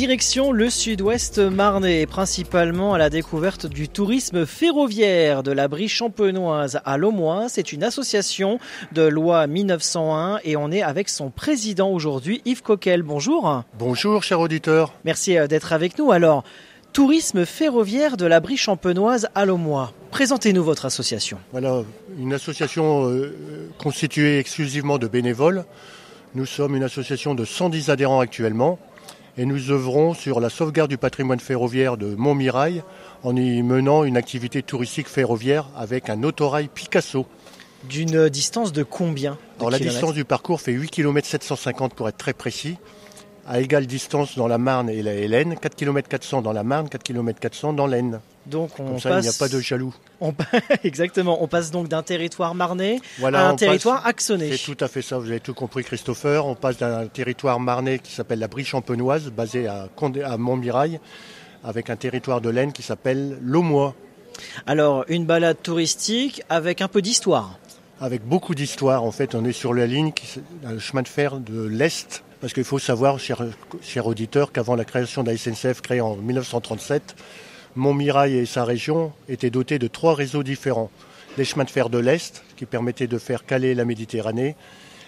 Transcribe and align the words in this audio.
Direction 0.00 0.50
le 0.50 0.70
sud-ouest 0.70 1.38
marnais, 1.40 2.06
principalement 2.06 2.94
à 2.94 2.98
la 2.98 3.10
découverte 3.10 3.66
du 3.66 3.86
tourisme 3.86 4.46
ferroviaire 4.46 5.42
de 5.42 5.52
la 5.52 5.68
brie 5.68 5.88
champenoise 5.90 6.80
à 6.86 6.96
Lomois. 6.96 7.50
C'est 7.50 7.70
une 7.70 7.84
association 7.84 8.58
de 8.92 9.02
loi 9.02 9.46
1901 9.46 10.38
et 10.42 10.56
on 10.56 10.72
est 10.72 10.80
avec 10.80 11.10
son 11.10 11.28
président 11.28 11.90
aujourd'hui, 11.90 12.40
Yves 12.46 12.62
Coquel. 12.62 13.02
Bonjour. 13.02 13.62
Bonjour, 13.78 14.22
cher 14.22 14.40
auditeur. 14.40 14.94
Merci 15.04 15.36
euh, 15.36 15.46
d'être 15.46 15.74
avec 15.74 15.98
nous. 15.98 16.12
Alors, 16.12 16.44
tourisme 16.94 17.44
ferroviaire 17.44 18.16
de 18.16 18.24
la 18.24 18.40
brie 18.40 18.56
champenoise 18.56 19.28
à 19.34 19.44
Lomois. 19.44 19.92
Présentez-nous 20.12 20.64
votre 20.64 20.86
association. 20.86 21.36
Voilà, 21.52 21.82
une 22.18 22.32
association 22.32 23.06
euh, 23.10 23.36
constituée 23.76 24.38
exclusivement 24.38 24.96
de 24.96 25.08
bénévoles. 25.08 25.66
Nous 26.34 26.46
sommes 26.46 26.74
une 26.74 26.84
association 26.84 27.34
de 27.34 27.44
110 27.44 27.90
adhérents 27.90 28.20
actuellement 28.20 28.78
et 29.36 29.44
nous 29.44 29.70
œuvrons 29.70 30.14
sur 30.14 30.40
la 30.40 30.50
sauvegarde 30.50 30.90
du 30.90 30.98
patrimoine 30.98 31.40
ferroviaire 31.40 31.96
de 31.96 32.14
Montmirail 32.14 32.82
en 33.22 33.36
y 33.36 33.62
menant 33.62 34.04
une 34.04 34.16
activité 34.16 34.62
touristique 34.62 35.08
ferroviaire 35.08 35.66
avec 35.76 36.08
un 36.08 36.22
autorail 36.22 36.68
Picasso. 36.72 37.26
D'une 37.88 38.28
distance 38.28 38.72
de 38.72 38.82
combien 38.82 39.32
de 39.32 39.60
Alors 39.60 39.70
la 39.70 39.78
distance 39.78 40.12
du 40.12 40.24
parcours 40.24 40.60
fait 40.60 40.72
8 40.72 40.90
km 40.90 41.26
750 41.26 41.94
pour 41.94 42.08
être 42.08 42.18
très 42.18 42.34
précis, 42.34 42.76
à 43.46 43.60
égale 43.60 43.86
distance 43.86 44.36
dans 44.36 44.46
la 44.48 44.58
Marne 44.58 44.88
et 44.90 45.02
la 45.02 45.14
Hélène, 45.14 45.56
4 45.58 45.74
km 45.74 46.08
400 46.08 46.42
dans 46.42 46.52
la 46.52 46.62
Marne, 46.62 46.88
4 46.88 47.02
km 47.02 47.40
400 47.40 47.72
dans 47.72 47.86
l'Aisne. 47.86 48.20
Donc 48.46 48.70
on 48.78 48.84
Comme 48.86 49.00
ça, 49.00 49.08
passe... 49.10 49.24
il 49.24 49.28
n'y 49.28 49.34
a 49.34 49.38
pas 49.38 49.48
de 49.48 49.60
jaloux. 49.60 49.94
on 50.20 50.34
Exactement, 50.84 51.42
on 51.42 51.48
passe 51.48 51.70
donc 51.70 51.88
d'un 51.88 52.02
territoire 52.02 52.54
marnais 52.54 53.00
Voilà, 53.18 53.46
à 53.46 53.48
un 53.50 53.56
territoire 53.56 54.02
passe- 54.02 54.10
axonné. 54.10 54.56
C'est 54.56 54.74
tout 54.74 54.82
à 54.84 54.88
fait 54.88 55.02
ça, 55.02 55.18
vous 55.18 55.28
avez 55.30 55.40
tout 55.40 55.54
compris 55.54 55.84
Christopher. 55.84 56.46
On 56.46 56.54
passe 56.54 56.78
d'un 56.78 57.06
territoire 57.06 57.60
marnais 57.60 57.98
qui 57.98 58.12
s'appelle 58.12 58.38
la 58.38 58.48
Brie 58.48 58.64
champenoise, 58.64 59.30
basé 59.30 59.66
à, 59.66 59.88
Condé- 59.96 60.22
à 60.22 60.36
Montmirail, 60.36 61.00
avec 61.64 61.90
un 61.90 61.96
territoire 61.96 62.40
de 62.40 62.50
l'Aisne 62.50 62.72
qui 62.72 62.82
s'appelle 62.82 63.38
l'Aumois, 63.42 63.94
Alors, 64.66 65.04
une 65.08 65.26
balade 65.26 65.58
touristique 65.62 66.42
avec 66.48 66.80
un 66.80 66.88
peu 66.88 67.02
d'histoire. 67.02 67.58
avec 68.00 68.24
beaucoup 68.26 68.54
d'histoire. 68.54 69.04
En 69.04 69.10
fait, 69.12 69.34
on 69.34 69.44
est 69.44 69.52
sur 69.52 69.74
la 69.74 69.86
ligne, 69.86 70.12
qui, 70.12 70.40
chemin 70.78 71.02
de 71.02 71.08
fer 71.08 71.38
de 71.38 71.62
l'Est, 71.64 72.22
parce 72.40 72.52
qu'il 72.52 72.64
faut 72.64 72.78
savoir, 72.78 73.18
cher, 73.18 73.42
cher 73.82 74.06
auditeur, 74.06 74.52
qu'avant 74.52 74.74
la 74.74 74.84
création 74.84 75.22
de 75.22 75.30
la 75.30 75.36
SNCF 75.36 75.82
créée 75.82 76.00
en 76.00 76.16
1937, 76.16 77.16
Montmirail 77.76 78.36
et 78.36 78.46
sa 78.46 78.64
région 78.64 79.12
étaient 79.28 79.50
dotés 79.50 79.78
de 79.78 79.86
trois 79.86 80.14
réseaux 80.14 80.42
différents. 80.42 80.90
Les 81.38 81.44
chemins 81.44 81.64
de 81.64 81.70
fer 81.70 81.90
de 81.90 81.98
l'Est, 81.98 82.42
qui 82.56 82.66
permettaient 82.66 83.06
de 83.06 83.18
faire 83.18 83.44
Calais 83.44 83.70
et 83.70 83.74
la 83.74 83.84
Méditerranée, 83.84 84.56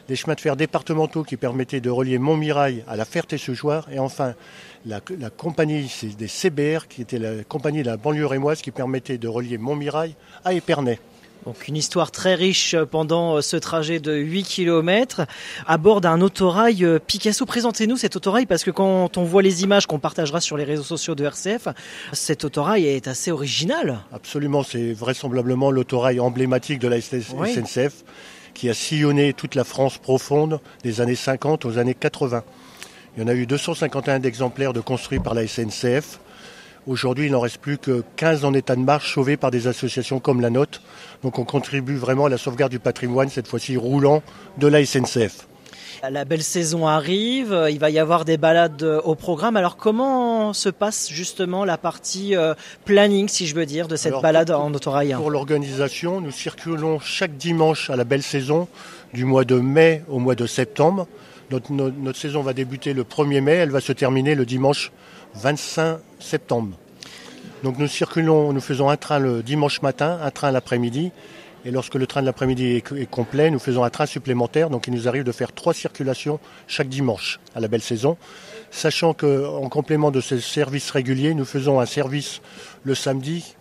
les 0.08 0.16
chemins 0.16 0.34
de 0.34 0.40
fer 0.40 0.56
départementaux 0.56 1.22
qui 1.22 1.36
permettaient 1.36 1.80
de 1.80 1.90
relier 1.90 2.18
Montmirail 2.18 2.84
à 2.86 2.96
la 2.96 3.04
Ferté-Seuchoir, 3.04 3.88
et 3.90 3.98
enfin 3.98 4.34
la, 4.84 5.00
la 5.18 5.30
compagnie 5.30 5.90
des 6.18 6.28
CBR, 6.28 6.86
qui 6.88 7.02
était 7.02 7.18
la 7.18 7.44
compagnie 7.44 7.82
de 7.82 7.88
la 7.88 7.96
banlieue 7.96 8.26
rémoise, 8.26 8.62
qui 8.62 8.72
permettait 8.72 9.18
de 9.18 9.28
relier 9.28 9.58
Montmirail 9.58 10.14
à 10.44 10.52
Épernay. 10.52 10.98
Donc, 11.46 11.66
une 11.66 11.76
histoire 11.76 12.12
très 12.12 12.34
riche 12.36 12.76
pendant 12.90 13.42
ce 13.42 13.56
trajet 13.56 13.98
de 13.98 14.14
8 14.14 14.44
km 14.44 15.22
à 15.66 15.76
bord 15.76 16.00
d'un 16.00 16.20
autorail 16.20 16.84
euh, 16.84 17.00
Picasso. 17.04 17.44
Présentez-nous 17.46 17.96
cet 17.96 18.14
autorail 18.14 18.46
parce 18.46 18.62
que 18.62 18.70
quand 18.70 19.16
on 19.16 19.24
voit 19.24 19.42
les 19.42 19.64
images 19.64 19.86
qu'on 19.86 19.98
partagera 19.98 20.40
sur 20.40 20.56
les 20.56 20.62
réseaux 20.62 20.84
sociaux 20.84 21.16
de 21.16 21.24
RCF, 21.24 21.66
cet 22.12 22.44
autorail 22.44 22.86
est 22.86 23.08
assez 23.08 23.32
original. 23.32 23.98
Absolument, 24.12 24.62
c'est 24.62 24.92
vraisemblablement 24.92 25.72
l'autorail 25.72 26.20
emblématique 26.20 26.78
de 26.78 26.86
la 26.86 27.00
SNCF 27.00 27.32
Oui. 27.34 27.90
qui 28.54 28.68
a 28.68 28.74
sillonné 28.74 29.32
toute 29.32 29.56
la 29.56 29.64
France 29.64 29.98
profonde 29.98 30.60
des 30.84 31.00
années 31.00 31.16
50 31.16 31.64
aux 31.64 31.78
années 31.78 31.94
80. 31.94 32.44
Il 33.16 33.22
y 33.22 33.24
en 33.24 33.28
a 33.28 33.34
eu 33.34 33.46
251 33.46 34.22
exemplaires 34.22 34.72
de 34.72 34.80
construits 34.80 35.18
par 35.18 35.34
la 35.34 35.46
SNCF. 35.46 36.20
Aujourd'hui, 36.86 37.26
il 37.26 37.32
n'en 37.32 37.40
reste 37.40 37.58
plus 37.58 37.78
que 37.78 38.02
15 38.16 38.44
en 38.44 38.54
état 38.54 38.74
de 38.74 38.80
marche 38.80 39.14
sauvés 39.14 39.36
par 39.36 39.50
des 39.52 39.68
associations 39.68 40.18
comme 40.18 40.40
la 40.40 40.50
nôtre. 40.50 40.82
Donc 41.22 41.38
on 41.38 41.44
contribue 41.44 41.96
vraiment 41.96 42.26
à 42.26 42.28
la 42.28 42.38
sauvegarde 42.38 42.72
du 42.72 42.80
patrimoine, 42.80 43.28
cette 43.28 43.46
fois-ci 43.46 43.76
roulant, 43.76 44.22
de 44.58 44.66
la 44.66 44.84
SNCF. 44.84 45.46
La 46.10 46.24
belle 46.24 46.42
saison 46.42 46.88
arrive, 46.88 47.56
il 47.70 47.78
va 47.78 47.88
y 47.90 47.98
avoir 48.00 48.24
des 48.24 48.36
balades 48.36 48.82
euh, 48.82 49.00
au 49.02 49.14
programme. 49.14 49.56
Alors, 49.56 49.76
comment 49.76 50.52
se 50.52 50.68
passe 50.68 51.08
justement 51.12 51.64
la 51.64 51.78
partie 51.78 52.34
euh, 52.34 52.54
planning, 52.84 53.28
si 53.28 53.46
je 53.46 53.54
veux 53.54 53.66
dire, 53.66 53.86
de 53.86 53.94
cette 53.94 54.10
Alors, 54.10 54.22
balade 54.22 54.50
pour- 54.50 54.60
en 54.64 54.74
autorail 54.74 55.14
Pour 55.16 55.30
l'organisation, 55.30 56.20
nous 56.20 56.32
circulons 56.32 56.98
chaque 56.98 57.36
dimanche 57.36 57.88
à 57.88 57.94
la 57.94 58.02
belle 58.02 58.24
saison, 58.24 58.66
du 59.14 59.24
mois 59.24 59.44
de 59.44 59.54
mai 59.60 60.02
au 60.08 60.18
mois 60.18 60.34
de 60.34 60.46
septembre. 60.46 61.06
Notre, 61.70 62.18
saison 62.18 62.42
va 62.42 62.54
débuter 62.54 62.94
le 62.94 63.04
1er 63.04 63.40
mai, 63.40 63.52
elle 63.52 63.70
va 63.70 63.80
se 63.80 63.92
terminer 63.92 64.34
le 64.34 64.46
dimanche 64.46 64.90
25 65.34 65.98
septembre. 66.18 66.78
Donc 67.62 67.78
nous 67.78 67.88
circulons, 67.88 68.52
nous 68.52 68.60
faisons 68.60 68.88
un 68.88 68.96
train 68.96 69.18
le 69.18 69.42
dimanche 69.42 69.82
matin, 69.82 70.18
un 70.22 70.30
train 70.30 70.50
l'après-midi, 70.50 71.12
et 71.64 71.70
lorsque 71.70 71.94
le 71.94 72.06
train 72.06 72.22
de 72.22 72.26
l'après-midi 72.26 72.76
est, 72.76 72.92
est 72.92 73.10
complet, 73.10 73.50
nous 73.50 73.58
faisons 73.58 73.84
un 73.84 73.90
train 73.90 74.06
supplémentaire. 74.06 74.70
Donc 74.70 74.86
il 74.86 74.94
nous 74.94 75.08
arrive 75.08 75.24
de 75.24 75.32
faire 75.32 75.52
trois 75.52 75.74
circulations 75.74 76.40
chaque 76.66 76.88
dimanche 76.88 77.38
à 77.54 77.60
la 77.60 77.68
belle 77.68 77.82
saison, 77.82 78.16
sachant 78.70 79.12
qu'en 79.12 79.68
complément 79.68 80.10
de 80.10 80.20
ces 80.20 80.40
services 80.40 80.90
réguliers, 80.90 81.34
nous 81.34 81.44
faisons 81.44 81.80
un 81.80 81.86
service 81.86 82.40
le 82.82 82.94
samedi 82.94 83.54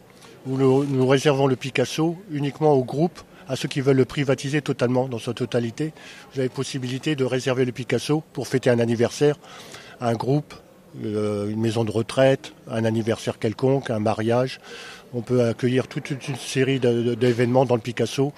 où 0.48 0.58
nous, 0.58 0.86
nous 0.86 1.08
réservons 1.08 1.46
le 1.46 1.56
Picasso 1.56 2.18
uniquement 2.32 2.74
au 2.74 2.84
groupe, 2.84 3.20
à 3.52 3.58
ceux 3.58 3.68
qui 3.68 3.82
veulent 3.82 3.98
le 3.98 4.06
privatiser 4.06 4.62
totalement, 4.62 5.10
dans 5.10 5.20
sa 5.20 5.34
totalité. 5.34 5.92
Vous 6.34 6.40
avez 6.40 6.48
possibilité 6.48 7.18
de 7.18 7.26
réserver 7.26 7.66
le 7.66 7.74
Picasso 7.74 8.24
pour 8.32 8.48
fêter 8.48 8.70
un 8.70 8.80
anniversaire, 8.80 9.36
un 10.00 10.14
groupe, 10.14 10.54
euh, 11.04 11.50
une 11.50 11.60
maison 11.60 11.84
de 11.84 11.92
retraite, 11.92 12.54
un 12.70 12.86
anniversaire 12.86 13.40
quelconque, 13.40 13.90
un 13.90 14.00
mariage. 14.00 14.62
On 15.14 15.22
peut 15.22 15.44
accueillir 15.44 15.90
toute, 15.90 16.12
une 16.12 16.36
série 16.38 16.80
d'événements 16.80 17.66
dans 17.66 17.76
le 17.76 17.82
Picasso 17.82 18.32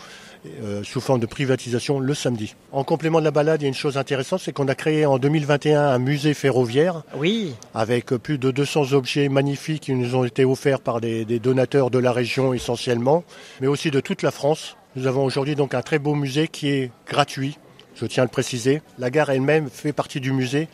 euh, 0.63 0.83
sous 0.83 0.99
forme 0.99 1.19
de 1.19 1.27
privatisation 1.27 1.99
le 1.99 2.13
samedi. 2.15 2.55
En 2.71 2.83
complément 2.83 3.19
de 3.19 3.25
la 3.25 3.31
balade, 3.31 3.61
il 3.61 3.65
y 3.65 3.67
a 3.67 3.69
une 3.69 3.75
chose 3.75 3.99
intéressante, 3.99 4.41
c'est 4.43 4.51
qu'on 4.51 4.67
a 4.67 4.75
créé 4.75 5.05
en 5.05 5.19
2021 5.19 5.79
un 5.79 5.99
musée 5.99 6.33
ferroviaire 6.33 7.03
Oui, 7.15 7.53
avec 7.75 8.07
plus 8.07 8.39
de 8.39 8.49
200 8.49 8.93
objets 8.93 9.29
magnifiques 9.29 9.83
qui 9.83 9.93
nous 9.93 10.15
ont 10.15 10.23
été 10.23 10.43
offerts 10.43 10.81
par 10.81 11.01
des, 11.01 11.23
des 11.23 11.37
donateurs 11.37 11.91
de 11.91 11.99
la 11.99 12.11
région 12.11 12.51
essentiellement, 12.51 13.23
mais 13.61 13.67
aussi 13.67 13.91
de 13.91 13.99
toute 13.99 14.23
la 14.23 14.31
France. 14.31 14.75
Nous 14.95 15.07
avons 15.07 15.23
aujourd'hui 15.25 15.55
donc 15.55 15.73
un 15.73 15.81
très 15.81 15.97
beau 15.97 16.13
musée 16.13 16.47
qui 16.47 16.69
est 16.69 16.91
gratuit, 17.07 17.57
je 17.95 18.05
tiens 18.05 18.23
à 18.23 18.25
le 18.25 18.31
préciser. 18.31 18.81
La 18.99 19.09
gare 19.09 19.31
elle-même 19.31 19.69
fait 19.69 19.91
partie 19.93 20.19
du 20.19 20.31
musée. 20.31 20.67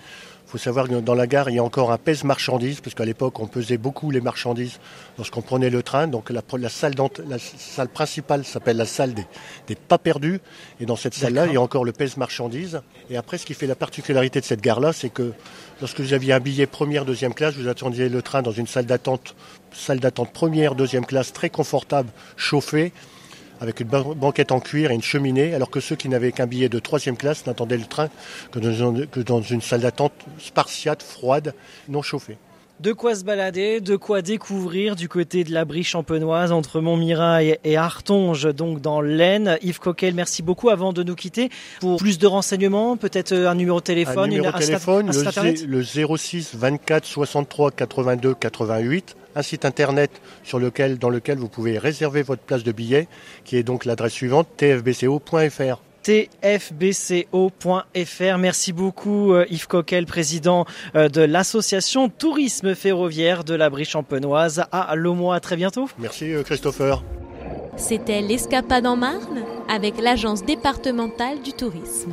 Il 0.46 0.52
faut 0.52 0.57
savoir 0.57 0.88
que 0.90 0.96
dans 0.96 1.13
la 1.13 1.28
gare, 1.28 1.50
il 1.50 1.56
y 1.56 1.59
a 1.59 1.63
encore 1.63 1.91
un 1.91 1.97
pèse-marchandises, 2.00 2.81
parce 2.81 2.96
qu'à 2.96 3.06
l'époque, 3.06 3.40
on 3.40 3.46
pesait 3.46 3.78
beaucoup 3.78 4.09
les 4.09 4.19
marchandises 4.19 4.80
lorsqu'on 5.19 5.44
prenait 5.44 5.69
le 5.69 5.84
train. 5.84 6.07
Donc 6.07 6.31
la, 6.31 6.41
la 6.57 6.69
salle, 6.69 6.96
d'ent- 6.96 7.12
la 7.30 7.38
salle 7.40 7.88
principale 7.88 8.44
s'appelle 8.44 8.75
la 8.75 8.85
salle 8.88 9.13
des, 9.13 9.25
des 9.68 9.75
pas 9.75 10.00
perdus. 10.00 10.41
Et 10.81 10.86
dans 10.88 10.96
cette 10.96 11.13
salle-là, 11.13 11.46
il 11.46 11.53
y 11.53 11.57
a 11.57 11.62
encore 11.62 11.86
le 11.86 11.91
pèse-marchandises. 11.91 12.81
Et 13.12 13.16
après, 13.16 13.38
ce 13.38 13.46
qui 13.46 13.53
fait 13.53 13.68
la 13.68 13.75
particularité 13.75 14.41
de 14.41 14.46
cette 14.46 14.62
gare-là, 14.62 14.91
c'est 14.91 15.09
que 15.12 15.34
lorsque 15.81 16.00
vous 16.01 16.13
aviez 16.13 16.34
un 16.34 16.40
billet 16.40 16.66
première, 16.66 17.06
deuxième 17.06 17.36
classe, 17.36 17.53
vous 17.56 17.68
attendiez 17.68 18.09
le 18.09 18.22
train 18.24 18.41
dans 18.41 18.51
une 18.51 18.68
salle 18.68 18.88
d'attente, 18.88 19.36
salle 19.72 20.00
d'attente 20.00 20.34
première, 20.34 20.74
deuxième 20.74 21.06
classe, 21.06 21.31
très 21.31 21.51
confortable, 21.51 22.09
chauffée, 22.38 22.91
avec 23.61 23.79
une 23.79 23.87
ban- 23.87 24.15
banquette 24.15 24.51
en 24.51 24.59
cuir 24.59 24.91
et 24.91 24.95
une 24.95 25.01
cheminée, 25.01 25.53
alors 25.53 25.69
que 25.69 25.79
ceux 25.79 25.95
qui 25.95 26.09
n'avaient 26.09 26.31
qu'un 26.31 26.47
billet 26.47 26.69
de 26.69 26.79
troisième 26.79 27.17
classe 27.17 27.45
n'attendaient 27.45 27.77
le 27.77 27.85
train 27.85 28.09
que 28.51 28.59
dans, 29.21 29.41
une- 29.41 29.61
salle 29.61 29.81
d'attente 29.81 30.13
spartiate, 30.39 31.03
froide, 31.03 31.53
non 31.88 32.01
chauffée. 32.01 32.38
de 32.79 32.94
quoi 32.94 33.13
se 33.13 33.25
balader, 33.25 33.81
de 33.81 33.97
quoi 33.97 34.21
découvrir 34.21 34.95
du 34.95 35.09
côté 35.09 35.44
de 35.44 35.51
la 35.51 35.65
brie 35.65 35.83
champenoise 35.83 36.53
entre 36.53 36.79
Montmirail 36.79 37.57
et 37.65 37.75
Artonge, 37.75 38.53
donc 38.56 38.79
dans 38.79 39.01
l'Aisne. 39.01 39.57
Yves 39.62 39.79
Coquel, 39.79 40.13
merci 40.15 40.41
beaucoup. 40.41 40.69
Avant 40.69 40.94
de 40.94 41.03
nous 41.03 41.15
quitter, 41.15 41.50
pour 41.81 41.97
plus 41.97 42.17
de 42.19 42.25
renseignements, 42.25 42.95
peut-être 42.95 43.33
un 43.33 43.55
numéro 43.55 43.79
de 43.79 43.83
téléphone, 43.83 44.19
un 44.19 44.27
numéro 44.27 44.47
une- 44.47 44.55
un 44.55 44.59
téléphone, 44.65 45.09
un 45.09 45.12
le, 45.12 45.27
internet 45.27 45.57
zé- 45.57 45.65
le 45.67 45.83
06 45.83 46.55
24 46.55 47.03
63 47.05 47.71
82 47.71 48.33
88, 48.33 49.17
un 49.35 49.41
site 49.41 49.65
internet 49.65 50.11
sur 50.43 50.59
lequel, 50.59 50.97
dans 50.97 51.09
lequel 51.09 51.37
vous 51.37 51.49
pouvez 51.49 51.77
réserver 51.77 52.21
votre 52.21 52.41
place 52.41 52.63
de 52.63 52.71
billet, 52.71 53.07
qui 53.45 53.57
est 53.57 53.63
donc 53.63 53.85
l'adresse 53.85 54.13
suivante 54.13 54.47
tfbco.fr. 54.57 55.81
tfbco.fr. 56.03 57.57
Merci 58.37 58.73
beaucoup 58.73 59.33
euh, 59.33 59.45
Yves 59.49 59.67
Coquel, 59.67 60.05
président 60.05 60.65
euh, 60.95 61.09
de 61.09 61.21
l'association 61.21 62.09
Tourisme 62.09 62.75
Ferroviaire 62.75 63.43
de 63.43 63.53
la 63.53 63.69
Brie 63.69 63.85
Champenoise 63.85 64.63
à 64.71 64.95
Lomois. 64.95 65.35
À 65.35 65.39
très 65.39 65.55
bientôt. 65.55 65.89
Merci 65.99 66.33
euh, 66.33 66.43
Christopher. 66.43 67.03
C'était 67.77 68.21
l'Escapade 68.21 68.85
en 68.85 68.97
Marne 68.97 69.43
avec 69.69 70.01
l'Agence 70.01 70.43
départementale 70.43 71.41
du 71.41 71.53
tourisme. 71.53 72.11